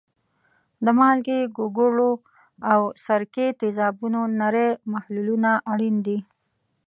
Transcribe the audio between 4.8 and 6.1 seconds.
محلولونه اړین